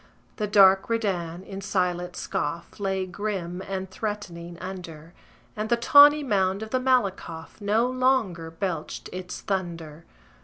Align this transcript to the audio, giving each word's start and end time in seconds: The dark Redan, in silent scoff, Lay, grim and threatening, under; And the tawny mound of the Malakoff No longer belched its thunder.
The 0.37 0.47
dark 0.47 0.89
Redan, 0.89 1.43
in 1.43 1.61
silent 1.61 2.15
scoff, 2.15 2.79
Lay, 2.79 3.05
grim 3.05 3.61
and 3.67 3.87
threatening, 3.91 4.57
under; 4.57 5.13
And 5.55 5.69
the 5.69 5.77
tawny 5.77 6.23
mound 6.23 6.63
of 6.63 6.71
the 6.71 6.79
Malakoff 6.79 7.61
No 7.61 7.85
longer 7.85 8.49
belched 8.49 9.09
its 9.13 9.41
thunder. 9.41 10.05